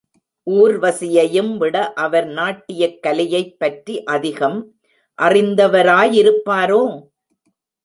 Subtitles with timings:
[0.49, 4.75] ஊர்வசியையும் விட அவர் நாட்டியக் கலையைப் பற்றி அதிகம்
[5.21, 6.81] அறிந்தவராயிருப்பாரோ?